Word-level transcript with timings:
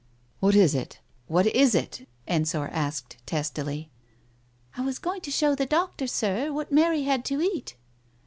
•.."What 0.39 0.55
is 0.55 0.73
it? 0.73 0.99
What 1.27 1.45
is 1.45 1.75
it?" 1.75 2.07
Ensor 2.35 2.67
asked 2.69 3.17
testily." 3.27 3.91
I 4.75 4.81
was 4.81 4.97
going 4.97 5.21
to 5.21 5.29
show 5.29 5.53
the 5.53 5.67
doctor, 5.67 6.07
Sir, 6.07 6.51
what 6.51 6.71
Mary 6.71 7.03
had 7.03 7.23
to 7.25 7.39
eat." 7.39 7.75